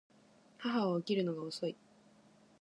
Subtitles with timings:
[0.57, 1.75] 母は起きるのが遅い